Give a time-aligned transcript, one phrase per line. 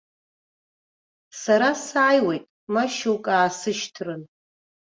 [1.41, 4.21] Сара сааиуеит ма шьоук аасышьҭрын.